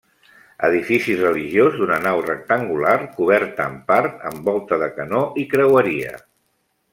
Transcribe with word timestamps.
Edifici 0.67 1.17
religiós 1.17 1.75
d'una 1.81 1.99
nau 2.07 2.21
rectangular, 2.27 2.95
coberta 3.19 3.67
en 3.73 3.77
part 3.93 4.25
amb 4.31 4.49
volta 4.51 4.81
de 4.85 4.89
canó 4.97 5.21
i 5.43 5.45
creueria. 5.53 6.17